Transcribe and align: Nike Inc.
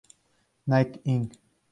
Nike 0.65 0.99
Inc. 1.05 1.33